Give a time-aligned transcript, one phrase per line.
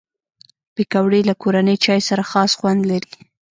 [0.75, 3.13] پکورې له کورني چای سره خاص خوند لري